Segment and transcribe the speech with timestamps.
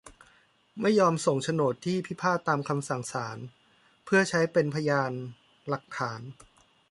[0.81, 3.37] ไม่ยอมส่งโฉนดที่พิพาทตามคำสั่งศาล
[4.05, 5.11] เพื่อใช้เป็นพยาน
[5.69, 6.21] หลักฐาน